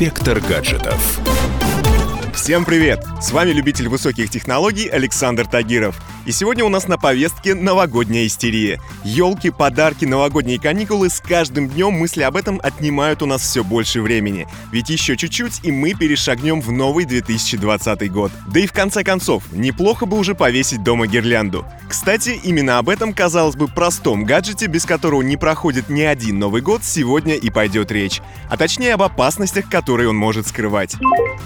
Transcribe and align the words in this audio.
Инспектор 0.00 0.40
гаджетов. 0.40 1.20
Всем 2.32 2.64
привет! 2.64 3.04
С 3.20 3.32
вами 3.32 3.50
любитель 3.50 3.90
высоких 3.90 4.30
технологий 4.30 4.88
Александр 4.88 5.46
Тагиров. 5.46 5.94
И 6.30 6.32
сегодня 6.32 6.64
у 6.64 6.68
нас 6.68 6.86
на 6.86 6.96
повестке 6.96 7.56
новогодняя 7.56 8.24
истерия. 8.24 8.80
Елки, 9.02 9.50
подарки, 9.50 10.04
новогодние 10.04 10.60
каникулы, 10.60 11.10
с 11.10 11.20
каждым 11.20 11.68
днем 11.68 11.94
мысли 11.94 12.22
об 12.22 12.36
этом 12.36 12.60
отнимают 12.62 13.20
у 13.22 13.26
нас 13.26 13.42
все 13.42 13.64
больше 13.64 14.00
времени. 14.00 14.46
Ведь 14.70 14.90
еще 14.90 15.16
чуть-чуть, 15.16 15.58
и 15.64 15.72
мы 15.72 15.92
перешагнем 15.92 16.60
в 16.60 16.70
новый 16.70 17.04
2020 17.04 18.12
год. 18.12 18.30
Да 18.46 18.60
и 18.60 18.68
в 18.68 18.72
конце 18.72 19.02
концов, 19.02 19.42
неплохо 19.50 20.06
бы 20.06 20.16
уже 20.16 20.36
повесить 20.36 20.84
дома 20.84 21.08
гирлянду. 21.08 21.66
Кстати, 21.88 22.38
именно 22.44 22.78
об 22.78 22.88
этом, 22.88 23.12
казалось 23.12 23.56
бы, 23.56 23.66
простом 23.66 24.22
гаджете, 24.22 24.66
без 24.66 24.84
которого 24.84 25.22
не 25.22 25.36
проходит 25.36 25.88
ни 25.88 26.02
один 26.02 26.38
Новый 26.38 26.62
год, 26.62 26.84
сегодня 26.84 27.34
и 27.34 27.50
пойдет 27.50 27.90
речь. 27.90 28.22
А 28.48 28.56
точнее 28.56 28.94
об 28.94 29.02
опасностях, 29.02 29.68
которые 29.68 30.08
он 30.08 30.14
может 30.14 30.46
скрывать. 30.46 30.94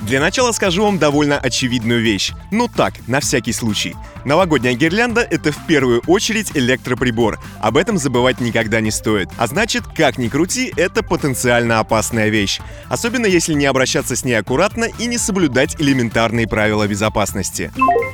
Для 0.03 0.21
начала 0.21 0.53
скажу 0.53 0.85
вам 0.85 0.99
довольно 0.99 1.39
очевидную 1.39 2.03
вещь. 2.03 2.33
Ну 2.51 2.69
так, 2.69 2.93
на 3.07 3.21
всякий 3.21 3.55
случай. 3.55 3.97
Новогодняя 4.27 4.74
гирлянда— 4.77 5.21
это 5.31 5.53
в 5.53 5.67
первую 5.67 6.03
очередь 6.07 6.51
электроприбор. 6.55 7.39
Об 7.61 7.77
этом 7.77 7.99
забывать 7.99 8.41
никогда 8.41 8.81
не 8.81 8.91
стоит. 8.91 9.29
А 9.37 9.47
значит, 9.47 9.85
как 9.87 10.19
ни 10.19 10.29
крути, 10.29 10.73
это 10.77 11.03
потенциально 11.03 11.81
опасная 11.81 12.29
вещь. 12.29 12.61
Особенно 12.89 13.27
если 13.27 13.55
не 13.55 13.67
обращаться 13.67 14.17
с 14.17 14.25
ней 14.25 14.35
аккуратно 14.35 14.87
и 14.99 15.07
не 15.07 15.19
соблюдать 15.19 15.81
элементарные 15.81 16.47
правила 16.47 16.87
безопасности. 16.87 17.73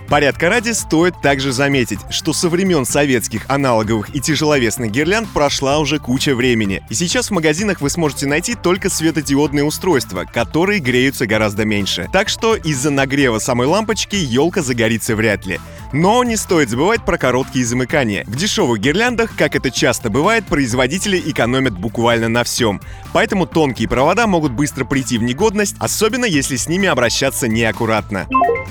Порядка 0.09 0.48
ради 0.48 0.73
стоит 0.73 1.14
также 1.23 1.52
заметить, 1.52 2.00
что 2.10 2.33
со 2.33 2.48
времен 2.48 2.84
советских 2.84 3.48
аналоговых 3.48 4.12
и 4.12 4.20
тяжеловесных 4.20 4.91
гирлянд 4.91 5.28
прошла 5.33 5.78
уже 5.78 6.00
куча 6.00 6.34
времени. 6.34 6.83
И 6.91 6.95
сейчас 6.95 7.28
в 7.28 7.30
магазинах 7.30 7.80
вы 7.80 7.91
сможете 7.91 8.27
найти 8.27 8.56
только 8.56 8.91
светодиодные 8.91 9.62
устройства, 9.62 10.24
которые 10.24 10.81
греются 10.81 11.27
гораздо 11.27 11.64
меньше. 11.64 12.08
Так 12.12 12.28
что 12.28 12.56
из-за 12.56 12.91
нагрева 12.91 13.38
самой 13.38 13.69
лампочки 13.69 14.16
елка 14.16 14.62
загорится 14.62 15.14
вряд 15.14 15.47
ли. 15.47 15.61
Но 15.92 16.22
не 16.24 16.36
стоит 16.36 16.70
забывать 16.70 17.05
про 17.05 17.19
короткие 17.19 17.64
замыкания. 17.64 18.24
В 18.27 18.36
дешевых 18.36 18.80
гирляндах, 18.80 19.34
как 19.36 19.56
это 19.56 19.70
часто 19.70 20.08
бывает, 20.08 20.47
производители 20.47 21.20
экономят 21.24 21.77
буквально 21.77 22.28
на 22.28 22.44
всем. 22.44 22.80
Поэтому 23.12 23.47
тонкие 23.47 23.88
провода 23.88 24.27
могут 24.27 24.52
быстро 24.52 24.84
прийти 24.84 25.19
в 25.19 25.22
негодность, 25.22 25.74
особенно 25.80 26.24
если 26.24 26.56
с 26.56 26.69
ними 26.69 26.88
обращаться 26.88 27.48
неаккуратно. 27.48 28.28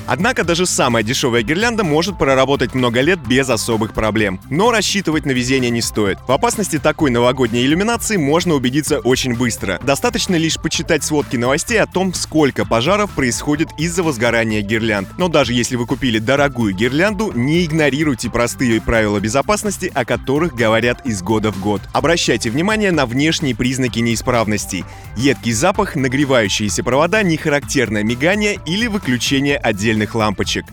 Однако 0.08 0.44
даже 0.44 0.66
самая 0.66 1.04
дешевая 1.04 1.44
гирлянда 1.44 1.84
может 1.84 2.18
проработать 2.18 2.74
много 2.74 3.02
лет 3.02 3.20
без 3.28 3.50
особых 3.50 3.94
проблем. 3.94 4.40
Но 4.50 4.72
рассчитывать 4.72 5.26
на 5.26 5.32
везение 5.32 5.70
не 5.70 5.82
стоит. 5.82 6.18
В 6.28 6.32
опасности 6.32 6.80
такой 6.80 7.12
новогодней 7.12 7.66
иллюминации 7.66 8.18
можно 8.18 8.56
убедиться 8.56 9.00
очень 9.00 9.36
быстро. 9.36 9.80
Достаточно 9.84 10.36
лишь 10.36 10.60
почитать 10.60 11.04
сводки 11.04 11.38
новостей 11.38 11.80
о 11.80 11.86
том, 11.86 12.14
сколько 12.14 12.66
пожаров 12.66 13.12
происходит 13.12 13.70
из-за 13.78 14.02
возгорания 14.02 14.62
гирлянд. 14.62 15.10
Но 15.18 15.28
даже 15.28 15.54
если 15.54 15.76
вы 15.76 15.86
купили 15.86 16.18
дорогую 16.18 16.74
гирлянду, 16.74 17.09
не 17.34 17.66
игнорируйте 17.66 18.30
простые 18.30 18.82
правила 18.82 19.20
безопасности, 19.20 19.92
о 19.94 20.06
которых 20.06 20.54
говорят 20.54 21.06
из 21.06 21.22
года 21.22 21.52
в 21.52 21.60
год. 21.60 21.82
Обращайте 21.94 22.50
внимание 22.50 22.92
на 22.92 23.06
внешние 23.06 23.56
признаки 23.56 24.00
неисправностей. 24.00 24.86
Едкий 25.16 25.54
запах, 25.54 25.96
нагревающиеся 25.96 26.84
провода, 26.84 27.24
нехарактерное 27.24 28.04
мигание 28.04 28.60
или 28.66 28.88
выключение 28.88 29.58
отдельных 29.58 30.16
лампочек. 30.16 30.66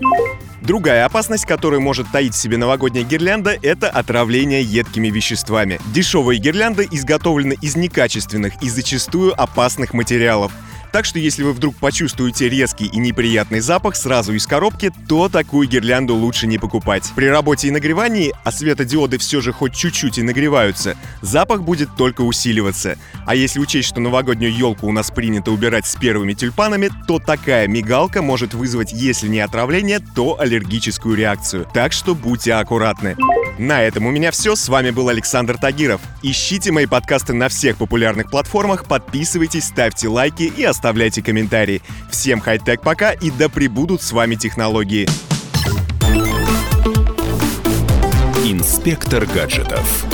Другая 0.63 1.05
опасность, 1.05 1.47
которую 1.47 1.81
может 1.81 2.11
таить 2.11 2.35
в 2.35 2.39
себе 2.39 2.57
новогодняя 2.57 3.05
гирлянда, 3.05 3.57
это 3.63 3.89
отравление 3.89 4.63
едкими 4.63 5.09
веществами. 5.09 5.79
Дешевые 5.95 6.41
гирлянды 6.41 6.89
изготовлены 6.91 7.57
из 7.63 7.77
некачественных 7.77 8.61
и 8.63 8.69
зачастую 8.69 9.41
опасных 9.41 9.95
материалов. 9.95 10.51
Так 10.97 11.05
что 11.05 11.19
если 11.19 11.43
вы 11.43 11.53
вдруг 11.53 11.77
почувствуете 11.77 12.49
резкий 12.49 12.87
и 12.87 12.97
неприятный 12.97 13.61
запах 13.61 13.97
сразу 13.97 14.33
из 14.33 14.47
коробки, 14.47 14.91
то 15.07 15.29
такую 15.29 15.69
гирлянду 15.69 16.15
лучше 16.15 16.47
не 16.47 16.57
покупать. 16.57 17.13
При 17.15 17.27
работе 17.27 17.69
и 17.69 17.71
нагревании, 17.71 18.33
а 18.45 18.51
светодиоды 18.51 19.19
все 19.19 19.43
же 19.43 19.53
хоть 19.53 19.75
чуть-чуть 19.75 20.17
и 20.17 20.23
нагреваются, 20.23 20.97
запах 21.21 21.65
будет 21.65 21.95
только 21.99 22.23
усиливаться. 22.23 22.97
А 23.27 23.35
если 23.35 23.61
учесть, 23.61 23.89
что 23.89 24.01
новогоднюю 24.01 24.57
елку 24.57 24.87
у 24.87 24.93
нас 24.93 25.11
принято 25.11 25.51
убирать 25.51 25.85
с 25.85 25.97
первыми 25.97 26.33
тюльпанами, 26.33 26.89
то 27.07 27.19
такая 27.19 27.69
мигалка 27.69 28.23
может 28.23 28.55
вызвать, 28.55 28.95
если 28.95 29.29
не 29.29 29.41
отравление, 29.41 30.01
то 30.15 30.41
аллергическую 30.41 31.15
реакцию. 31.15 31.69
Так 31.75 31.93
что 31.93 32.15
будьте 32.15 32.55
аккуратны. 32.55 33.17
На 33.59 33.83
этом 33.83 34.07
у 34.07 34.11
меня 34.11 34.31
все. 34.31 34.55
С 34.55 34.69
вами 34.69 34.91
был 34.91 35.09
Александр 35.09 35.57
Тагиров. 35.57 36.01
Ищите 36.23 36.73
мои 36.73 36.87
подкасты 36.87 37.33
на 37.33 37.49
всех 37.49 37.79
популярных 37.79 38.31
платформах, 38.31 38.85
подписывайтесь, 38.85 39.65
ставьте 39.65 40.09
лайки 40.09 40.43
и 40.43 40.63
оставляйте 40.87 41.21
комментарии. 41.21 41.83
Всем 42.13 42.41
хай-тек 42.41 42.81
пока 42.81 43.11
и 43.11 43.33
да 43.33 43.49
пребудут 43.49 44.03
с 44.03 44.13
вами 44.13 44.37
технологии. 44.37 45.09
Инспектор 48.45 49.27
гаджетов. 49.27 50.07